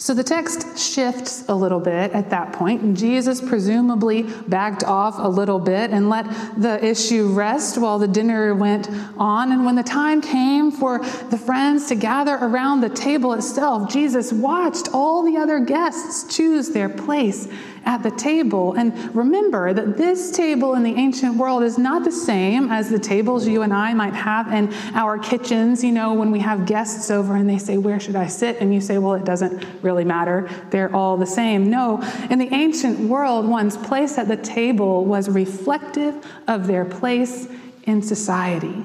So 0.00 0.14
the 0.14 0.22
text 0.22 0.78
shifts 0.78 1.44
a 1.48 1.54
little 1.56 1.80
bit 1.80 2.12
at 2.12 2.30
that 2.30 2.52
point. 2.52 2.96
Jesus 2.96 3.40
presumably 3.40 4.22
backed 4.46 4.84
off 4.84 5.16
a 5.18 5.26
little 5.28 5.58
bit 5.58 5.90
and 5.90 6.08
let 6.08 6.24
the 6.56 6.82
issue 6.82 7.32
rest 7.32 7.78
while 7.78 7.98
the 7.98 8.06
dinner 8.06 8.54
went 8.54 8.88
on. 9.18 9.50
And 9.50 9.66
when 9.66 9.74
the 9.74 9.82
time 9.82 10.22
came 10.22 10.70
for 10.70 11.00
the 11.00 11.36
friends 11.36 11.88
to 11.88 11.96
gather 11.96 12.36
around 12.36 12.80
the 12.80 12.88
table 12.88 13.32
itself, 13.32 13.90
Jesus 13.90 14.32
watched 14.32 14.88
all 14.94 15.24
the 15.24 15.36
other 15.36 15.58
guests 15.58 16.32
choose 16.32 16.68
their 16.68 16.88
place 16.88 17.48
at 17.84 18.02
the 18.02 18.10
table. 18.10 18.74
And 18.74 19.14
remember 19.14 19.72
that 19.72 19.96
this 19.96 20.30
table 20.30 20.74
in 20.74 20.82
the 20.82 20.94
ancient 20.94 21.36
world 21.36 21.62
is 21.62 21.78
not 21.78 22.04
the 22.04 22.12
same 22.12 22.70
as 22.70 22.88
the 22.90 22.98
tables 22.98 23.46
you 23.46 23.62
and 23.62 23.72
I 23.72 23.94
might 23.94 24.14
have 24.14 24.52
in 24.52 24.72
our 24.94 25.18
kitchens. 25.18 25.82
You 25.82 25.92
know, 25.92 26.14
when 26.14 26.30
we 26.30 26.40
have 26.40 26.66
guests 26.66 27.10
over 27.10 27.36
and 27.36 27.48
they 27.48 27.58
say, 27.58 27.78
Where 27.78 28.00
should 28.00 28.16
I 28.16 28.26
sit? 28.26 28.58
And 28.60 28.72
you 28.72 28.80
say, 28.80 28.98
Well, 28.98 29.14
it 29.14 29.24
doesn't 29.24 29.64
really 29.82 30.04
matter. 30.04 30.48
They're 30.70 30.94
all 30.94 31.16
the 31.16 31.26
same. 31.26 31.70
No, 31.70 32.02
in 32.30 32.38
the 32.38 32.52
ancient 32.52 33.00
world, 33.00 33.46
one's 33.46 33.76
place 33.76 34.18
at 34.18 34.28
the 34.28 34.36
table 34.36 35.04
was 35.04 35.28
reflective 35.28 36.26
of 36.46 36.66
their 36.66 36.84
place 36.84 37.48
in 37.84 38.02
society. 38.02 38.84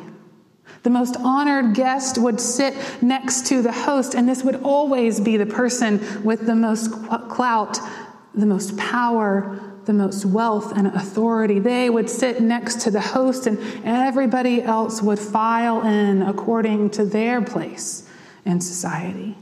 The 0.84 0.90
most 0.90 1.16
honored 1.18 1.76
guest 1.76 2.18
would 2.18 2.42
sit 2.42 2.76
next 3.02 3.48
to 3.48 3.62
the 3.62 3.72
host, 3.72 4.16
and 4.16 4.28
this 4.28 4.44
would 4.44 4.62
always 4.64 5.20
be 5.20 5.38
the 5.38 5.46
person 5.46 6.24
with 6.24 6.46
the 6.46 6.56
most 6.56 6.92
clout 7.30 7.80
the 8.34 8.46
most 8.46 8.78
power, 8.78 9.60
the 9.86 9.94
most 9.94 10.25
wealth 10.25 10.75
and 10.75 10.88
authority. 10.88 11.60
They 11.60 11.90
would 11.90 12.10
sit 12.10 12.42
next 12.42 12.82
to 12.82 12.92
the 12.92 13.02
host, 13.02 13.48
and 13.48 13.60
everybody 13.84 14.62
else 14.62 15.02
would 15.02 15.20
file 15.20 15.86
in 15.86 16.22
according 16.22 16.92
to 16.92 17.06
their 17.06 17.42
place 17.42 18.10
in 18.46 18.62
society. 18.62 19.38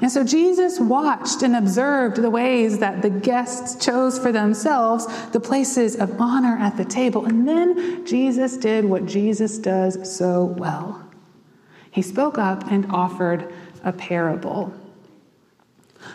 And 0.00 0.10
so 0.10 0.24
Jesus 0.24 0.80
watched 0.80 1.42
and 1.42 1.54
observed 1.54 2.16
the 2.16 2.30
ways 2.30 2.78
that 2.78 3.02
the 3.02 3.10
guests 3.10 3.84
chose 3.84 4.18
for 4.18 4.32
themselves 4.32 5.06
the 5.32 5.40
places 5.40 5.96
of 5.96 6.18
honor 6.20 6.56
at 6.58 6.76
the 6.76 6.84
table. 6.84 7.26
And 7.26 7.46
then 7.46 8.06
Jesus 8.06 8.56
did 8.56 8.84
what 8.84 9.04
Jesus 9.04 9.58
does 9.58 10.16
so 10.16 10.44
well. 10.44 11.04
He 11.90 12.00
spoke 12.00 12.38
up 12.38 12.70
and 12.70 12.90
offered 12.90 13.52
a 13.84 13.92
parable. 13.92 14.72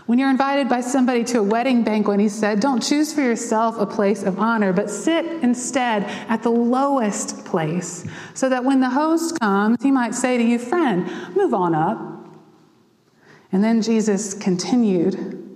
When 0.05 0.19
you're 0.19 0.29
invited 0.29 0.69
by 0.69 0.81
somebody 0.81 1.23
to 1.25 1.39
a 1.39 1.43
wedding 1.43 1.83
banquet, 1.83 2.19
he 2.19 2.29
said, 2.29 2.59
Don't 2.59 2.81
choose 2.81 3.13
for 3.13 3.21
yourself 3.21 3.77
a 3.77 3.85
place 3.85 4.23
of 4.23 4.39
honor, 4.39 4.73
but 4.73 4.89
sit 4.89 5.25
instead 5.43 6.03
at 6.29 6.43
the 6.43 6.49
lowest 6.49 7.45
place, 7.45 8.05
so 8.33 8.49
that 8.49 8.63
when 8.63 8.79
the 8.79 8.89
host 8.89 9.39
comes, 9.39 9.81
he 9.81 9.91
might 9.91 10.15
say 10.15 10.37
to 10.37 10.43
you, 10.43 10.59
Friend, 10.59 11.09
move 11.35 11.53
on 11.53 11.73
up. 11.73 11.99
And 13.51 13.63
then 13.63 13.81
Jesus 13.81 14.33
continued, 14.33 15.46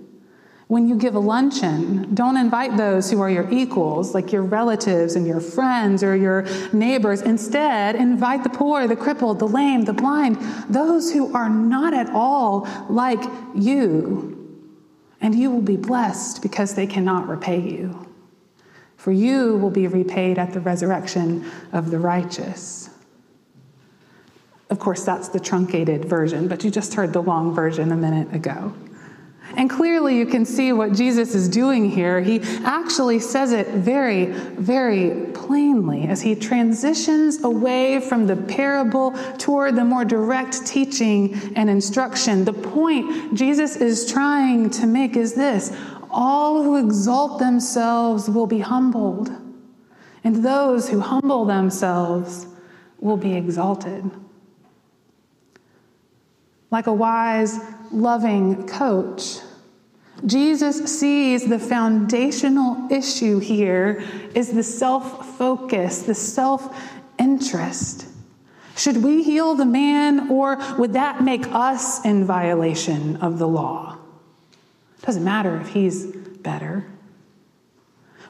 when 0.68 0.88
you 0.88 0.96
give 0.96 1.14
a 1.14 1.18
luncheon, 1.18 2.14
don't 2.14 2.36
invite 2.36 2.76
those 2.76 3.10
who 3.10 3.20
are 3.20 3.28
your 3.28 3.50
equals, 3.50 4.14
like 4.14 4.32
your 4.32 4.42
relatives 4.42 5.16
and 5.16 5.26
your 5.26 5.40
friends 5.40 6.02
or 6.02 6.16
your 6.16 6.46
neighbors. 6.72 7.20
Instead, 7.20 7.94
invite 7.96 8.42
the 8.42 8.48
poor, 8.48 8.86
the 8.86 8.96
crippled, 8.96 9.38
the 9.38 9.48
lame, 9.48 9.84
the 9.84 9.92
blind, 9.92 10.36
those 10.70 11.12
who 11.12 11.34
are 11.34 11.50
not 11.50 11.92
at 11.92 12.08
all 12.10 12.66
like 12.88 13.22
you. 13.54 14.38
And 15.20 15.34
you 15.34 15.50
will 15.50 15.62
be 15.62 15.76
blessed 15.76 16.42
because 16.42 16.74
they 16.74 16.86
cannot 16.86 17.28
repay 17.28 17.60
you. 17.60 18.08
For 18.96 19.12
you 19.12 19.56
will 19.56 19.70
be 19.70 19.88
repaid 19.88 20.38
at 20.38 20.52
the 20.52 20.60
resurrection 20.60 21.44
of 21.72 21.90
the 21.90 21.98
righteous. 21.98 22.88
Of 24.70 24.78
course, 24.78 25.04
that's 25.04 25.28
the 25.28 25.40
truncated 25.40 26.06
version, 26.06 26.48
but 26.48 26.64
you 26.64 26.70
just 26.70 26.94
heard 26.94 27.12
the 27.12 27.22
long 27.22 27.54
version 27.54 27.92
a 27.92 27.96
minute 27.96 28.34
ago. 28.34 28.72
And 29.56 29.68
clearly, 29.68 30.16
you 30.16 30.26
can 30.26 30.44
see 30.44 30.72
what 30.72 30.92
Jesus 30.92 31.34
is 31.34 31.48
doing 31.48 31.90
here. 31.90 32.20
He 32.20 32.40
actually 32.64 33.18
says 33.18 33.52
it 33.52 33.68
very, 33.68 34.26
very 34.26 35.30
plainly 35.32 36.04
as 36.04 36.22
he 36.22 36.34
transitions 36.34 37.42
away 37.44 38.00
from 38.00 38.26
the 38.26 38.36
parable 38.36 39.12
toward 39.38 39.76
the 39.76 39.84
more 39.84 40.04
direct 40.04 40.66
teaching 40.66 41.52
and 41.56 41.68
instruction. 41.68 42.44
The 42.44 42.52
point 42.52 43.34
Jesus 43.34 43.76
is 43.76 44.10
trying 44.10 44.70
to 44.70 44.86
make 44.86 45.16
is 45.16 45.34
this 45.34 45.72
all 46.10 46.62
who 46.62 46.76
exalt 46.76 47.38
themselves 47.38 48.28
will 48.28 48.46
be 48.46 48.60
humbled, 48.60 49.30
and 50.22 50.44
those 50.44 50.90
who 50.90 51.00
humble 51.00 51.46
themselves 51.46 52.46
will 53.00 53.16
be 53.16 53.34
exalted. 53.34 54.10
Like 56.72 56.88
a 56.88 56.92
wise, 56.92 57.60
loving 57.92 58.66
coach, 58.66 59.38
Jesus 60.24 60.98
sees 60.98 61.46
the 61.46 61.58
foundational 61.58 62.90
issue 62.90 63.40
here 63.40 64.02
is 64.34 64.52
the 64.52 64.62
self 64.62 65.36
focus, 65.36 66.02
the 66.02 66.14
self 66.14 66.74
interest. 67.18 68.06
Should 68.74 69.02
we 69.02 69.22
heal 69.22 69.54
the 69.54 69.66
man, 69.66 70.30
or 70.30 70.56
would 70.78 70.94
that 70.94 71.22
make 71.22 71.46
us 71.48 72.02
in 72.06 72.24
violation 72.24 73.16
of 73.16 73.38
the 73.38 73.46
law? 73.46 73.98
Doesn't 75.02 75.24
matter 75.24 75.60
if 75.60 75.68
he's 75.68 76.06
better. 76.06 76.86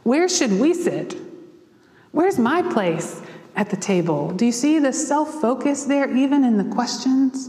Where 0.03 0.29
should 0.29 0.59
we 0.59 0.75
sit? 0.75 1.17
Where's 2.11 2.41
my 2.41 2.63
place 2.63 3.23
at 3.55 3.71
the 3.71 3.77
table? 3.77 4.33
Do 4.33 4.47
you 4.47 4.53
see 4.53 4.81
the 4.81 4.93
self 4.93 5.41
focus 5.41 5.85
there, 5.85 6.13
even 6.17 6.43
in 6.43 6.57
the 6.57 6.75
questions? 6.75 7.49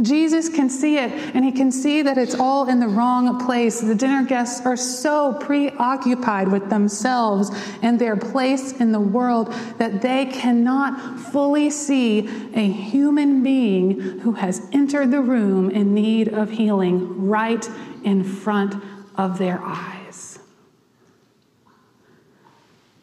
Jesus 0.00 0.48
can 0.48 0.70
see 0.70 0.96
it, 0.96 1.12
and 1.34 1.44
he 1.44 1.52
can 1.52 1.70
see 1.70 2.00
that 2.00 2.16
it's 2.16 2.34
all 2.34 2.66
in 2.66 2.80
the 2.80 2.88
wrong 2.88 3.44
place. 3.44 3.82
The 3.82 3.94
dinner 3.94 4.24
guests 4.24 4.64
are 4.64 4.76
so 4.76 5.34
preoccupied 5.34 6.48
with 6.48 6.70
themselves 6.70 7.50
and 7.82 7.98
their 7.98 8.16
place 8.16 8.72
in 8.80 8.92
the 8.92 9.00
world 9.00 9.52
that 9.76 10.00
they 10.00 10.24
cannot 10.24 11.20
fully 11.20 11.68
see 11.68 12.20
a 12.54 12.66
human 12.66 13.42
being 13.42 14.20
who 14.20 14.32
has 14.32 14.66
entered 14.72 15.10
the 15.10 15.20
room 15.20 15.70
in 15.70 15.92
need 15.92 16.28
of 16.28 16.52
healing 16.52 17.28
right 17.28 17.68
in 18.02 18.24
front 18.24 18.74
of 19.16 19.38
their 19.38 19.60
eyes. 19.62 20.38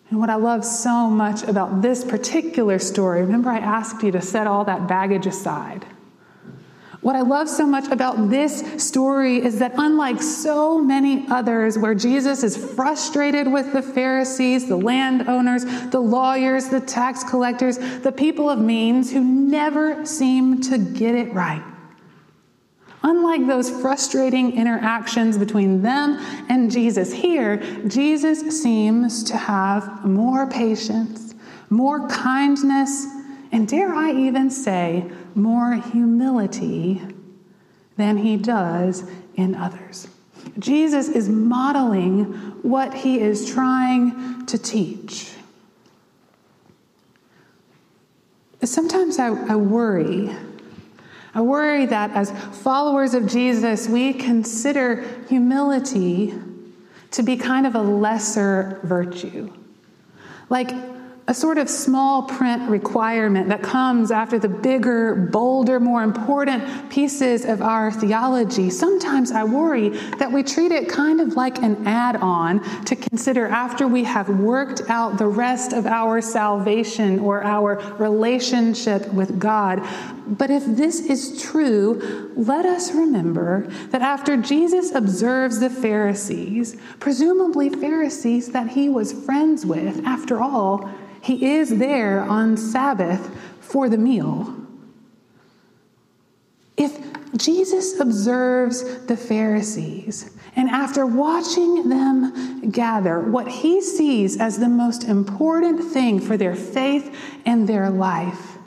And 0.10 0.20
what 0.20 0.32
I 0.32 0.36
love 0.36 0.66
so 0.66 1.08
much 1.08 1.44
about 1.44 1.84
this 1.84 2.04
particular 2.04 2.80
story, 2.80 3.22
remember 3.22 3.52
I 3.52 3.60
asked 3.60 4.02
you 4.02 4.12
to 4.14 4.22
set 4.22 4.48
all 4.48 4.66
that 4.66 4.88
baggage 4.88 5.28
aside. 5.28 5.86
What 7.02 7.16
I 7.16 7.22
love 7.22 7.48
so 7.48 7.66
much 7.66 7.88
about 7.88 8.30
this 8.30 8.84
story 8.84 9.38
is 9.38 9.60
that, 9.60 9.74
unlike 9.78 10.22
so 10.22 10.82
many 10.82 11.26
others, 11.30 11.78
where 11.78 11.96
Jesus 11.96 12.44
is 12.44 12.58
frustrated 12.58 13.50
with 13.50 13.72
the 13.72 13.82
Pharisees, 13.82 14.68
the 14.68 14.76
landowners, 14.76 15.64
the 15.92 16.02
lawyers, 16.02 16.68
the 16.68 16.82
tax 16.82 17.24
collectors, 17.24 17.78
the 17.78 18.12
people 18.12 18.50
of 18.50 18.60
means 18.60 19.14
who 19.14 19.24
never 19.24 20.06
seem 20.06 20.60
to 20.62 20.78
get 20.78 21.16
it 21.16 21.34
right. 21.34 21.64
Unlike 23.02 23.48
those 23.48 23.70
frustrating 23.70 24.58
interactions 24.58 25.38
between 25.38 25.82
them 25.82 26.18
and 26.50 26.70
Jesus, 26.70 27.14
here, 27.14 27.58
Jesus 27.88 28.62
seems 28.62 29.24
to 29.24 29.38
have 29.38 30.04
more 30.04 30.48
patience, 30.48 31.34
more 31.70 32.10
kindness, 32.10 33.06
and 33.54 33.70
dare 33.70 33.94
I 33.94 34.12
even 34.12 34.50
say, 34.50 35.10
more 35.36 35.76
humility 35.76 37.02
than 37.98 38.18
he 38.18 38.38
does 38.38 39.04
in 39.36 39.56
others. 39.56 40.08
Jesus 40.58 41.10
is 41.10 41.30
modeling 41.30 42.24
what 42.64 42.94
he 42.94 43.20
is 43.20 43.50
trying 43.50 44.46
to 44.46 44.58
teach. 44.58 45.32
Sometimes 48.64 49.20
I, 49.20 49.28
I, 49.28 49.56
worry. 49.56 50.30
I 51.34 51.42
worry 51.42 51.86
that 51.86 52.12
as 52.12 52.32
followers 52.62 53.14
of 53.14 53.28
Jesus, 53.28 53.88
we 53.88 54.14
consider 54.14 55.04
humility 55.30 56.34
to 57.12 57.24
be 57.24 57.38
kind 57.38 57.66
of 57.66 57.76
a 57.76 57.82
lesser 57.82 58.80
virtue. 58.84 59.52
Like, 60.50 60.72
a 61.30 61.34
sort 61.34 61.60
of 61.60 61.70
small 61.70 62.24
print 62.24 62.68
requirement 62.68 63.50
that 63.50 63.62
comes 63.62 64.10
after 64.10 64.40
the 64.40 64.50
bigger, 64.50 65.14
bolder, 65.14 65.80
more 65.80 66.02
important 66.02 66.90
pieces 66.90 67.46
of 67.46 67.62
our 67.62 67.92
theology. 67.92 68.68
Sometimes 68.72 69.32
I 69.32 69.44
worry 69.44 69.90
that 70.18 70.32
we 70.32 70.42
treat 70.42 70.72
it 70.72 70.90
kind 70.90 71.22
of 71.22 71.36
like 71.36 71.60
an 71.60 71.86
add 71.86 72.16
on 72.16 72.64
to 72.86 72.96
consider 72.96 73.46
after 73.46 73.88
we 73.88 74.04
have 74.06 74.28
worked 74.28 74.82
out 74.90 75.20
the 75.20 75.28
rest 75.28 75.72
of 75.72 75.86
our 75.86 76.20
salvation 76.20 77.20
or 77.20 77.44
our 77.44 77.76
relationship 78.00 79.08
with 79.14 79.38
God. 79.38 79.88
But 80.26 80.50
if 80.50 80.66
this 80.66 81.00
is 81.00 81.40
true, 81.44 82.32
let 82.36 82.66
us 82.66 82.92
remember 82.92 83.68
that 83.92 84.02
after 84.02 84.36
Jesus 84.36 84.96
observes 84.96 85.60
the 85.60 85.70
Pharisees, 85.70 86.76
presumably 87.00 87.70
Pharisees 87.70 88.52
that 88.52 88.70
he 88.70 88.90
was 88.90 89.14
friends 89.14 89.64
with, 89.64 90.04
after 90.06 90.42
all, 90.42 90.90
he 91.22 91.54
is 91.54 91.78
there 91.78 92.22
on 92.22 92.58
Sabbath 92.58 93.36
for 93.60 93.90
the 93.90 93.98
meal. 93.98 94.56
If 96.78 96.98
Jesus 97.36 98.00
observes 98.00 99.06
the 99.06 99.18
Pharisees, 99.18 100.36
and 100.56 100.70
after 100.70 101.06
watching 101.06 101.90
them 101.90 102.70
gather, 102.72 103.20
what 103.20 103.48
he 103.48 103.82
sees 103.82 104.40
as 104.40 104.60
the 104.60 104.70
most 104.70 105.04
important 105.04 105.84
thing 105.84 106.20
for 106.20 106.38
their 106.38 106.56
faith 106.56 107.16
and 107.46 107.68
their 107.68 107.90
life 107.90 108.58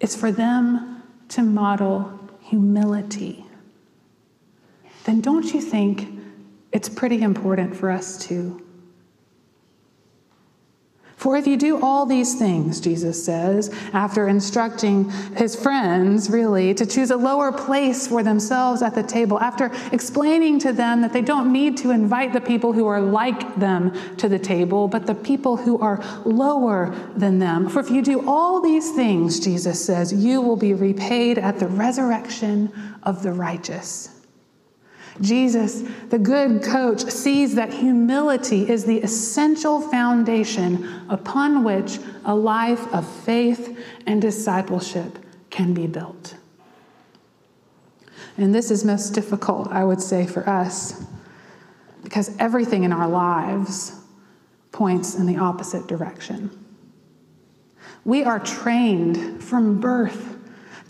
is 0.00 0.14
for 0.14 0.30
them 0.30 1.02
to 1.30 1.42
model 1.42 2.18
humility. 2.40 3.44
Then 5.04 5.20
don't 5.20 5.52
you 5.52 5.60
think 5.60 6.08
it's 6.72 6.88
pretty 6.88 7.22
important 7.22 7.76
for 7.76 7.90
us 7.90 8.18
too? 8.18 8.63
For 11.24 11.38
if 11.38 11.46
you 11.46 11.56
do 11.56 11.80
all 11.80 12.04
these 12.04 12.34
things, 12.34 12.82
Jesus 12.82 13.24
says, 13.24 13.74
after 13.94 14.28
instructing 14.28 15.08
his 15.38 15.56
friends, 15.56 16.28
really, 16.28 16.74
to 16.74 16.84
choose 16.84 17.10
a 17.10 17.16
lower 17.16 17.50
place 17.50 18.06
for 18.06 18.22
themselves 18.22 18.82
at 18.82 18.94
the 18.94 19.02
table, 19.02 19.40
after 19.40 19.72
explaining 19.90 20.58
to 20.58 20.72
them 20.74 21.00
that 21.00 21.14
they 21.14 21.22
don't 21.22 21.50
need 21.50 21.78
to 21.78 21.92
invite 21.92 22.34
the 22.34 22.42
people 22.42 22.74
who 22.74 22.86
are 22.86 23.00
like 23.00 23.56
them 23.56 23.96
to 24.18 24.28
the 24.28 24.38
table, 24.38 24.86
but 24.86 25.06
the 25.06 25.14
people 25.14 25.56
who 25.56 25.78
are 25.78 26.04
lower 26.26 26.94
than 27.16 27.38
them. 27.38 27.70
For 27.70 27.80
if 27.80 27.90
you 27.90 28.02
do 28.02 28.28
all 28.28 28.60
these 28.60 28.90
things, 28.90 29.40
Jesus 29.40 29.82
says, 29.82 30.12
you 30.12 30.42
will 30.42 30.56
be 30.56 30.74
repaid 30.74 31.38
at 31.38 31.58
the 31.58 31.68
resurrection 31.68 32.70
of 33.02 33.22
the 33.22 33.32
righteous. 33.32 34.13
Jesus, 35.20 35.82
the 36.10 36.18
good 36.18 36.62
coach, 36.62 37.02
sees 37.02 37.54
that 37.54 37.72
humility 37.72 38.68
is 38.68 38.84
the 38.84 38.98
essential 38.98 39.80
foundation 39.80 41.02
upon 41.08 41.62
which 41.62 41.98
a 42.24 42.34
life 42.34 42.92
of 42.92 43.08
faith 43.08 43.78
and 44.06 44.20
discipleship 44.20 45.18
can 45.50 45.72
be 45.72 45.86
built. 45.86 46.34
And 48.36 48.52
this 48.52 48.70
is 48.70 48.84
most 48.84 49.10
difficult, 49.10 49.68
I 49.70 49.84
would 49.84 50.00
say, 50.00 50.26
for 50.26 50.48
us, 50.48 51.04
because 52.02 52.36
everything 52.38 52.82
in 52.82 52.92
our 52.92 53.08
lives 53.08 53.92
points 54.72 55.14
in 55.14 55.26
the 55.26 55.36
opposite 55.36 55.86
direction. 55.86 56.50
We 58.04 58.24
are 58.24 58.40
trained 58.40 59.42
from 59.42 59.80
birth 59.80 60.36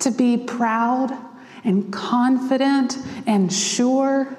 to 0.01 0.11
be 0.11 0.39
proud 0.39 1.17
and 1.65 1.93
confident 1.93 2.99
and 3.27 3.53
sure. 3.53 4.37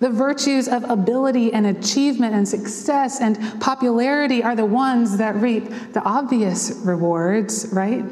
The 0.00 0.10
virtues 0.10 0.68
of 0.68 0.84
ability 0.84 1.52
and 1.52 1.66
achievement 1.66 2.34
and 2.34 2.46
success 2.46 3.20
and 3.20 3.60
popularity 3.60 4.44
are 4.44 4.54
the 4.54 4.66
ones 4.66 5.18
that 5.18 5.34
reap 5.36 5.68
the 5.92 6.02
obvious 6.02 6.80
rewards, 6.84 7.68
right? 7.72 8.04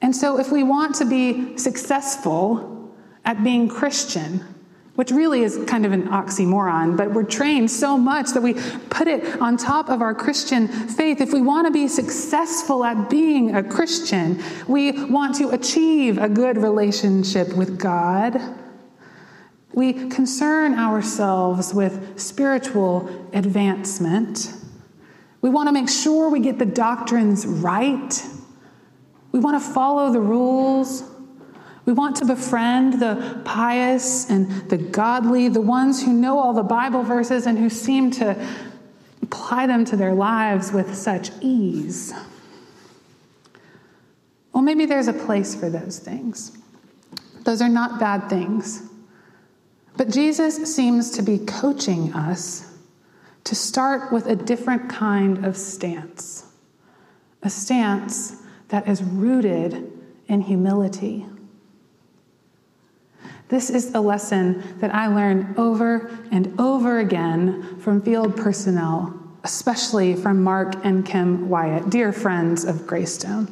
And 0.00 0.16
so, 0.16 0.38
if 0.38 0.50
we 0.50 0.62
want 0.62 0.94
to 0.96 1.04
be 1.04 1.58
successful 1.58 2.92
at 3.24 3.44
being 3.44 3.68
Christian, 3.68 4.51
which 4.94 5.10
really 5.10 5.42
is 5.42 5.58
kind 5.66 5.86
of 5.86 5.92
an 5.92 6.08
oxymoron, 6.08 6.96
but 6.96 7.12
we're 7.12 7.24
trained 7.24 7.70
so 7.70 7.96
much 7.96 8.30
that 8.32 8.42
we 8.42 8.54
put 8.90 9.08
it 9.08 9.40
on 9.40 9.56
top 9.56 9.88
of 9.88 10.02
our 10.02 10.14
Christian 10.14 10.68
faith. 10.68 11.20
If 11.20 11.32
we 11.32 11.40
want 11.40 11.66
to 11.66 11.72
be 11.72 11.88
successful 11.88 12.84
at 12.84 13.08
being 13.08 13.54
a 13.54 13.62
Christian, 13.62 14.42
we 14.68 14.92
want 15.06 15.36
to 15.36 15.48
achieve 15.50 16.18
a 16.18 16.28
good 16.28 16.58
relationship 16.58 17.54
with 17.56 17.78
God. 17.78 18.38
We 19.72 19.94
concern 20.10 20.74
ourselves 20.74 21.72
with 21.72 22.20
spiritual 22.20 23.08
advancement. 23.32 24.52
We 25.40 25.48
want 25.48 25.68
to 25.68 25.72
make 25.72 25.88
sure 25.88 26.28
we 26.28 26.40
get 26.40 26.58
the 26.58 26.66
doctrines 26.66 27.46
right. 27.46 28.22
We 29.32 29.40
want 29.40 29.62
to 29.62 29.72
follow 29.72 30.12
the 30.12 30.20
rules. 30.20 31.02
We 31.84 31.92
want 31.92 32.16
to 32.16 32.24
befriend 32.24 33.00
the 33.00 33.42
pious 33.44 34.30
and 34.30 34.48
the 34.70 34.76
godly, 34.76 35.48
the 35.48 35.60
ones 35.60 36.02
who 36.02 36.12
know 36.12 36.38
all 36.38 36.52
the 36.52 36.62
Bible 36.62 37.02
verses 37.02 37.46
and 37.46 37.58
who 37.58 37.68
seem 37.68 38.10
to 38.12 38.46
apply 39.22 39.66
them 39.66 39.84
to 39.86 39.96
their 39.96 40.14
lives 40.14 40.72
with 40.72 40.94
such 40.94 41.30
ease. 41.40 42.12
Well, 44.52 44.62
maybe 44.62 44.86
there's 44.86 45.08
a 45.08 45.12
place 45.12 45.54
for 45.54 45.70
those 45.70 45.98
things. 45.98 46.56
Those 47.44 47.60
are 47.60 47.68
not 47.68 47.98
bad 47.98 48.28
things. 48.28 48.88
But 49.96 50.10
Jesus 50.10 50.74
seems 50.74 51.10
to 51.12 51.22
be 51.22 51.38
coaching 51.38 52.12
us 52.12 52.72
to 53.44 53.54
start 53.54 54.12
with 54.12 54.26
a 54.26 54.36
different 54.36 54.88
kind 54.88 55.44
of 55.44 55.56
stance, 55.56 56.46
a 57.42 57.50
stance 57.50 58.40
that 58.68 58.86
is 58.88 59.02
rooted 59.02 59.90
in 60.28 60.40
humility. 60.42 61.26
This 63.52 63.68
is 63.68 63.94
a 63.94 64.00
lesson 64.00 64.78
that 64.78 64.94
I 64.94 65.08
learn 65.08 65.52
over 65.58 66.10
and 66.30 66.58
over 66.58 67.00
again 67.00 67.78
from 67.80 68.00
field 68.00 68.34
personnel, 68.34 69.12
especially 69.44 70.16
from 70.16 70.42
Mark 70.42 70.82
and 70.86 71.04
Kim 71.04 71.50
Wyatt, 71.50 71.90
dear 71.90 72.14
friends 72.14 72.64
of 72.64 72.86
Greystone. 72.86 73.46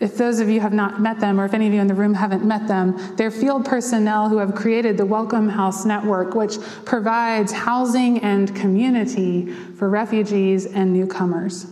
If 0.00 0.16
those 0.16 0.40
of 0.40 0.48
you 0.48 0.58
have 0.58 0.72
not 0.72 1.00
met 1.00 1.20
them, 1.20 1.40
or 1.40 1.44
if 1.44 1.54
any 1.54 1.68
of 1.68 1.72
you 1.72 1.80
in 1.80 1.86
the 1.86 1.94
room 1.94 2.12
haven't 2.12 2.44
met 2.44 2.66
them, 2.66 2.96
they're 3.14 3.30
field 3.30 3.64
personnel 3.64 4.28
who 4.28 4.38
have 4.38 4.52
created 4.52 4.96
the 4.96 5.06
Welcome 5.06 5.48
House 5.48 5.84
Network, 5.84 6.34
which 6.34 6.56
provides 6.84 7.52
housing 7.52 8.18
and 8.18 8.52
community 8.56 9.52
for 9.78 9.88
refugees 9.88 10.66
and 10.66 10.92
newcomers. 10.92 11.68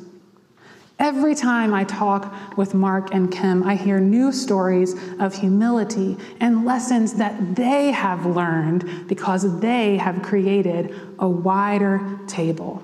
Every 1.00 1.34
time 1.34 1.72
I 1.72 1.84
talk 1.84 2.30
with 2.58 2.74
Mark 2.74 3.14
and 3.14 3.32
Kim, 3.32 3.62
I 3.62 3.74
hear 3.74 3.98
new 3.98 4.30
stories 4.32 4.94
of 5.18 5.34
humility 5.34 6.18
and 6.40 6.66
lessons 6.66 7.14
that 7.14 7.56
they 7.56 7.90
have 7.90 8.26
learned 8.26 9.08
because 9.08 9.60
they 9.60 9.96
have 9.96 10.20
created 10.20 10.94
a 11.18 11.26
wider 11.26 12.18
table. 12.26 12.82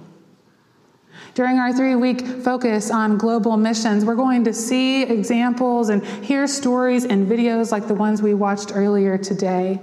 During 1.34 1.58
our 1.58 1.74
three 1.74 1.94
week 1.94 2.26
focus 2.26 2.90
on 2.90 3.18
global 3.18 3.58
missions, 3.58 4.06
we're 4.06 4.14
going 4.14 4.44
to 4.44 4.54
see 4.54 5.02
examples 5.02 5.90
and 5.90 6.02
hear 6.24 6.46
stories 6.46 7.04
and 7.04 7.28
videos 7.28 7.70
like 7.70 7.86
the 7.86 7.94
ones 7.94 8.22
we 8.22 8.32
watched 8.32 8.72
earlier 8.74 9.18
today. 9.18 9.78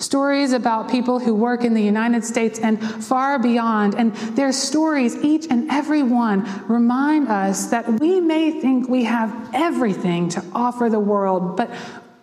Stories 0.00 0.52
about 0.52 0.90
people 0.90 1.18
who 1.18 1.34
work 1.34 1.62
in 1.62 1.74
the 1.74 1.82
United 1.82 2.24
States 2.24 2.58
and 2.58 2.82
far 2.82 3.38
beyond. 3.38 3.94
And 3.94 4.14
their 4.34 4.50
stories, 4.50 5.14
each 5.16 5.46
and 5.50 5.70
every 5.70 6.02
one, 6.02 6.48
remind 6.66 7.28
us 7.28 7.66
that 7.66 8.00
we 8.00 8.18
may 8.18 8.60
think 8.60 8.88
we 8.88 9.04
have 9.04 9.50
everything 9.52 10.30
to 10.30 10.44
offer 10.54 10.88
the 10.88 10.98
world, 10.98 11.56
but 11.56 11.70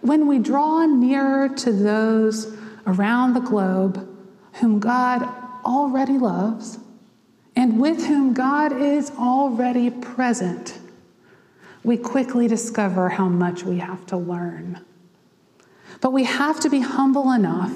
when 0.02 0.26
we 0.26 0.40
draw 0.40 0.88
nearer 0.88 1.50
to 1.50 1.72
those 1.72 2.58
around 2.88 3.34
the 3.34 3.42
globe 3.42 4.08
whom 4.54 4.80
God 4.80 5.28
already 5.64 6.18
loves 6.18 6.80
and 7.56 7.80
with 7.80 8.06
whom 8.06 8.34
God 8.34 8.72
is 8.72 9.12
already 9.12 9.92
present, 9.92 10.80
we 11.84 11.96
quickly 11.96 12.48
discover 12.48 13.10
how 13.10 13.30
much 13.30 13.64
we 13.64 13.78
have 13.78 14.04
to 14.08 14.18
learn. 14.18 14.84
But 16.02 16.14
we 16.14 16.24
have 16.26 16.60
to 16.62 16.70
be 16.70 16.80
humble 16.80 17.32
enough 17.32 17.74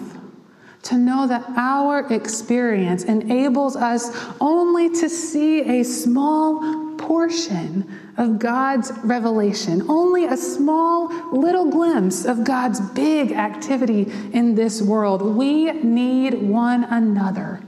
to 0.84 0.98
know 0.98 1.28
that 1.28 1.44
our 1.56 2.12
experience 2.12 3.04
enables 3.04 3.76
us 3.76 4.12
only 4.40 4.90
to 4.90 5.10
see 5.10 5.80
a 5.80 5.84
small 5.84 6.96
portion 6.98 7.88
of 8.18 8.40
God's 8.40 8.92
revelation, 9.04 9.84
only 9.90 10.26
a 10.26 10.38
small 10.38 11.08
little 11.32 11.70
glimpse 11.70 12.26
of 12.26 12.44
God's 12.44 12.80
big 12.80 13.32
activity 13.32 14.12
in 14.34 14.56
this 14.56 14.82
world. 14.82 15.22
We 15.22 15.72
need 15.72 16.34
one 16.34 16.84
another 16.86 17.62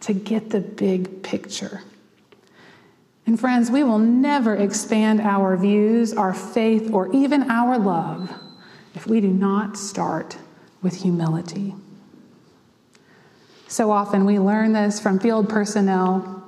to 0.00 0.12
get 0.12 0.50
the 0.50 0.60
big 0.60 1.22
picture. 1.22 1.82
And 3.26 3.38
friends, 3.38 3.70
we 3.70 3.82
will 3.82 3.98
never 3.98 4.54
expand 4.54 5.20
our 5.20 5.56
views, 5.56 6.14
our 6.14 6.32
faith, 6.32 6.92
or 6.92 7.12
even 7.12 7.50
our 7.50 7.78
love 7.78 8.32
if 8.96 9.06
we 9.06 9.20
do 9.20 9.28
not 9.28 9.76
start 9.76 10.38
with 10.82 11.02
humility. 11.02 11.74
So 13.68 13.90
often 13.90 14.24
we 14.24 14.38
learn 14.38 14.72
this 14.72 14.98
from 14.98 15.20
field 15.20 15.48
personnel, 15.48 16.42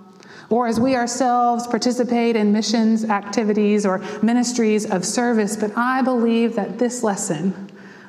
or 0.50 0.66
as 0.66 0.80
we 0.80 0.96
ourselves 0.96 1.66
participate 1.66 2.36
in 2.36 2.52
missions 2.52 3.04
activities 3.04 3.84
or 3.84 3.98
ministries 4.22 4.90
of 4.90 5.04
service, 5.04 5.56
but 5.56 5.76
I 5.76 6.00
believe 6.00 6.56
that 6.56 6.78
this 6.78 7.02
lesson 7.02 7.67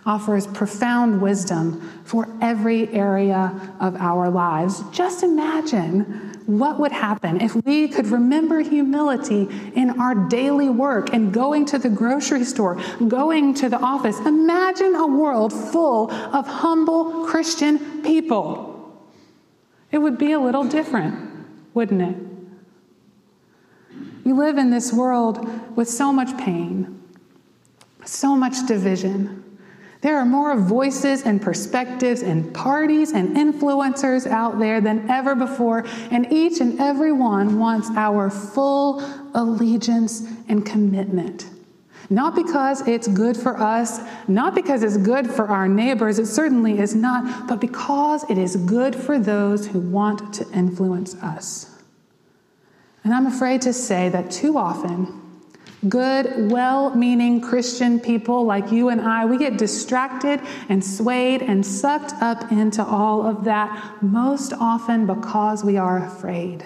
offers 0.10 0.48
profound 0.48 1.22
wisdom 1.22 1.80
for 2.04 2.28
every 2.42 2.90
area 2.90 3.54
of 3.80 3.96
our 3.98 4.28
lives. 4.28 4.82
Just 4.92 5.22
imagine 5.22 6.02
what 6.48 6.80
would 6.80 6.92
happen 6.92 7.40
if 7.40 7.54
we 7.64 7.88
could 7.88 8.08
remember 8.08 8.60
humility 8.60 9.48
in 9.76 9.92
our 10.02 10.16
daily 10.16 10.68
work 10.68 11.14
and 11.14 11.32
going 11.32 11.64
to 11.64 11.78
the 11.78 11.90
grocery 11.90 12.44
store, 12.44 12.82
going 13.08 13.54
to 13.54 13.70
the 13.70 13.78
office? 13.78 14.18
Imagine 14.22 14.96
a 14.96 15.06
world 15.06 15.54
full 15.54 16.12
of 16.12 16.48
humble 16.48 17.28
Christian 17.28 18.02
people. 18.02 19.00
It 19.92 20.00
would 20.00 20.18
be 20.18 20.32
a 20.32 20.40
little 20.40 20.64
different, 20.64 21.46
wouldn't 21.76 22.02
it? 22.02 22.18
We 24.26 24.34
live 24.34 24.58
in 24.58 24.72
this 24.72 24.92
world 24.92 25.38
with 25.78 25.88
so 25.88 26.12
much 26.12 26.36
pain, 26.36 27.00
so 28.06 28.36
much 28.36 28.66
division. 28.66 29.49
There 30.02 30.18
are 30.18 30.26
more 30.26 30.58
voices 30.58 31.24
and 31.24 31.42
perspectives 31.42 32.22
and 32.22 32.54
parties 32.54 33.12
and 33.12 33.36
influencers 33.36 34.26
out 34.26 34.58
there 34.58 34.80
than 34.80 35.10
ever 35.10 35.36
before, 35.36 35.86
and 36.10 36.32
each 36.32 36.62
and 36.62 36.80
every 36.80 37.12
one 37.12 37.60
wants 37.60 37.90
our 37.96 38.30
full 38.30 39.02
allegiance 39.34 40.26
and 40.48 40.66
commitment. 40.66 41.50
Not 42.10 42.34
because 42.34 42.88
it's 42.88 43.08
good 43.10 43.36
for 43.36 43.58
us, 43.58 44.00
not 44.28 44.56
because 44.56 44.84
it's 44.84 44.98
good 44.98 45.30
for 45.30 45.48
our 45.48 45.68
neighbors, 45.68 46.18
it 46.18 46.26
certainly 46.28 46.80
is 46.80 46.96
not, 46.96 47.48
but 47.48 47.60
because 47.60 48.28
it 48.30 48.38
is 48.38 48.56
good 48.56 48.96
for 48.96 49.20
those 49.20 49.68
who 49.68 49.80
want 49.80 50.34
to 50.36 50.50
influence 50.52 51.14
us. 51.16 51.78
And 53.04 53.14
I'm 53.14 53.28
afraid 53.28 53.62
to 53.64 53.74
say 53.74 54.10
that 54.10 54.32
too 54.32 54.58
often, 54.58 55.19
good, 55.88 56.52
well 56.52 56.94
meaning 56.96 57.40
Christian 57.40 58.00
people 58.00 58.44
like 58.44 58.72
you 58.72 58.90
and 58.90 59.00
I, 59.00 59.26
we 59.26 59.38
get 59.38 59.58
distracted 59.58 60.42
and 60.68 60.84
swayed 60.84 61.42
and 61.42 61.66
sucked 61.66 62.14
up 62.22 62.52
into 62.52 62.84
all 62.84 63.26
of 63.26 63.46
that, 63.46 64.02
most 64.02 64.52
often 64.54 65.06
because 65.06 65.64
we 65.64 65.78
are 65.78 66.06
afraid. 66.06 66.66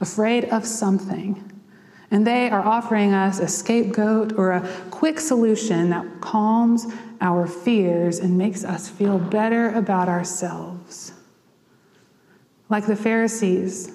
Afraid 0.00 0.46
of 0.46 0.64
something. 0.64 1.44
And 2.10 2.26
they 2.26 2.48
are 2.48 2.64
offering 2.64 3.12
us 3.12 3.38
a 3.38 3.48
scapegoat 3.48 4.38
or 4.38 4.52
a 4.52 4.68
quick 4.90 5.20
solution 5.20 5.90
that 5.90 6.20
calms 6.20 6.86
our 7.20 7.46
fears 7.46 8.18
and 8.18 8.38
makes 8.38 8.64
us 8.64 8.88
feel 8.88 9.18
better 9.18 9.70
about 9.70 10.08
ourselves. 10.08 11.12
Like 12.70 12.86
the 12.86 12.96
Pharisees 12.96 13.92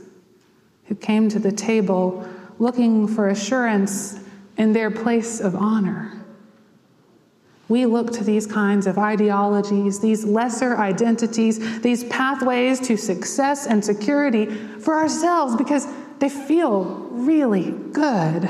who 0.86 0.96
came 0.96 1.30
to 1.30 1.40
the 1.40 1.52
table 1.52 2.28
looking 2.60 3.08
for 3.08 3.30
assurance 3.30 4.20
in 4.58 4.74
their 4.74 4.92
place 4.92 5.40
of 5.40 5.56
honor. 5.56 6.24
We 7.70 7.86
look 7.86 8.12
to 8.14 8.24
these 8.24 8.46
kinds 8.46 8.88
of 8.88 8.98
ideologies, 8.98 10.00
these 10.00 10.26
lesser 10.26 10.78
identities, 10.78 11.82
these 11.82 12.04
pathways 12.06 12.80
to 12.82 12.98
success 12.98 13.66
and 13.66 13.84
security 13.84 14.46
for 14.46 14.96
ourselves 14.96 15.56
because 15.56 15.88
they 16.20 16.30
feel 16.30 16.84
really 17.12 17.72
good. 17.72 18.50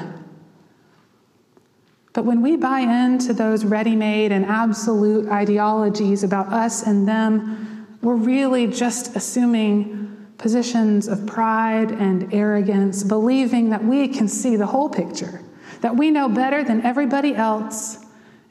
But 2.13 2.25
when 2.25 2.41
we 2.41 2.57
buy 2.57 2.81
into 2.81 3.33
those 3.33 3.65
ready 3.65 3.95
made 3.95 4.31
and 4.31 4.45
absolute 4.45 5.27
ideologies 5.29 6.23
about 6.23 6.53
us 6.53 6.83
and 6.83 7.07
them, 7.07 7.87
we're 8.01 8.15
really 8.15 8.67
just 8.67 9.15
assuming 9.15 10.27
positions 10.37 11.07
of 11.07 11.25
pride 11.25 11.91
and 11.91 12.31
arrogance, 12.33 13.03
believing 13.03 13.69
that 13.69 13.83
we 13.83 14.07
can 14.07 14.27
see 14.27 14.55
the 14.55 14.65
whole 14.65 14.89
picture, 14.89 15.41
that 15.83 15.97
we 15.97 16.09
know 16.09 16.29
better 16.29 16.63
than 16.63 16.81
everybody 16.85 17.35
else, 17.35 17.97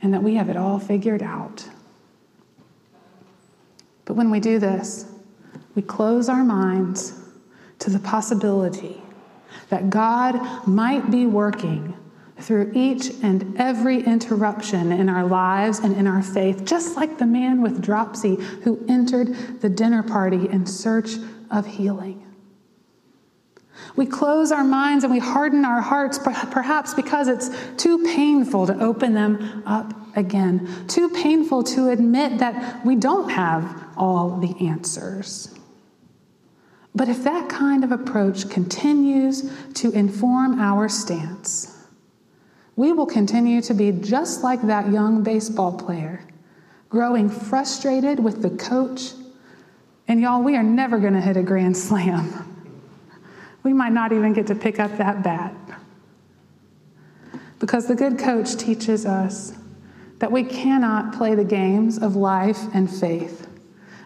and 0.02 0.12
that 0.12 0.22
we 0.22 0.34
have 0.34 0.50
it 0.50 0.56
all 0.56 0.78
figured 0.78 1.22
out. 1.22 1.66
But 4.04 4.14
when 4.14 4.30
we 4.30 4.38
do 4.38 4.58
this, 4.58 5.10
we 5.74 5.80
close 5.80 6.28
our 6.28 6.44
minds 6.44 7.18
to 7.78 7.88
the 7.88 7.98
possibility 8.00 9.00
that 9.70 9.88
God 9.88 10.68
might 10.68 11.10
be 11.10 11.24
working 11.24 11.96
through 12.38 12.70
each 12.74 13.10
and 13.22 13.56
every 13.58 14.02
interruption 14.02 14.92
in 14.92 15.08
our 15.08 15.24
lives 15.24 15.78
and 15.78 15.96
in 15.96 16.06
our 16.06 16.22
faith, 16.22 16.66
just 16.66 16.98
like 16.98 17.16
the 17.16 17.24
man 17.24 17.62
with 17.62 17.80
dropsy 17.80 18.34
who 18.62 18.84
entered 18.90 19.60
the 19.62 19.70
dinner 19.70 20.02
party 20.02 20.50
in 20.50 20.66
search 20.66 21.12
of 21.50 21.66
healing. 21.66 22.26
We 23.96 24.06
close 24.06 24.52
our 24.52 24.64
minds 24.64 25.04
and 25.04 25.12
we 25.12 25.18
harden 25.18 25.64
our 25.64 25.80
hearts, 25.80 26.18
perhaps 26.18 26.94
because 26.94 27.28
it's 27.28 27.50
too 27.76 28.04
painful 28.04 28.66
to 28.66 28.80
open 28.80 29.14
them 29.14 29.62
up 29.66 29.94
again, 30.16 30.86
too 30.88 31.08
painful 31.10 31.62
to 31.64 31.88
admit 31.88 32.38
that 32.38 32.84
we 32.84 32.96
don't 32.96 33.30
have 33.30 33.84
all 33.96 34.38
the 34.38 34.66
answers. 34.66 35.54
But 36.94 37.08
if 37.08 37.24
that 37.24 37.48
kind 37.48 37.84
of 37.84 37.92
approach 37.92 38.48
continues 38.50 39.50
to 39.74 39.92
inform 39.92 40.60
our 40.60 40.88
stance, 40.88 41.68
we 42.76 42.92
will 42.92 43.06
continue 43.06 43.60
to 43.62 43.74
be 43.74 43.92
just 43.92 44.42
like 44.42 44.62
that 44.62 44.90
young 44.92 45.22
baseball 45.22 45.72
player, 45.72 46.24
growing 46.88 47.28
frustrated 47.28 48.20
with 48.20 48.42
the 48.42 48.50
coach. 48.50 49.12
And 50.08 50.20
y'all, 50.20 50.42
we 50.42 50.56
are 50.56 50.62
never 50.62 50.98
going 50.98 51.14
to 51.14 51.20
hit 51.20 51.36
a 51.36 51.42
grand 51.42 51.76
slam. 51.76 52.48
We 53.62 53.72
might 53.72 53.92
not 53.92 54.12
even 54.12 54.32
get 54.32 54.46
to 54.48 54.54
pick 54.54 54.80
up 54.80 54.96
that 54.98 55.22
bat. 55.22 55.54
Because 57.58 57.86
the 57.86 57.94
good 57.94 58.18
coach 58.18 58.56
teaches 58.56 59.06
us 59.06 59.56
that 60.18 60.32
we 60.32 60.44
cannot 60.44 61.12
play 61.12 61.34
the 61.34 61.44
games 61.44 61.98
of 61.98 62.16
life 62.16 62.60
and 62.74 62.90
faith 62.90 63.48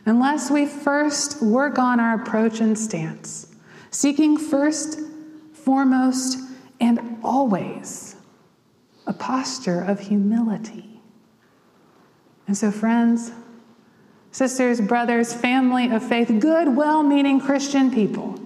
unless 0.07 0.51
we 0.51 0.65
first 0.67 1.43
work 1.43 1.79
on 1.79 2.01
our 2.01 2.23
approach 2.23 2.61
and 2.61 2.79
stance, 2.79 3.55
seeking 3.91 4.37
first, 4.37 5.01
foremost, 5.53 6.39
and 6.81 7.19
always 7.23 8.17
a 9.07 9.13
posture 9.13 9.81
of 9.81 10.01
humility. 10.01 11.01
And 12.47 12.57
so, 12.57 12.71
friends, 12.71 13.33
sisters, 14.31 14.81
brothers, 14.81 15.35
family 15.35 15.91
of 15.91 16.07
faith, 16.07 16.33
good, 16.39 16.77
well 16.77 17.03
meaning 17.03 17.41
Christian 17.41 17.91
people, 17.91 18.39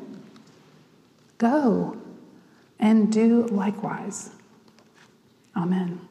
go 1.40 1.96
and 2.78 3.10
do 3.10 3.46
likewise. 3.46 4.30
Amen. 5.56 6.09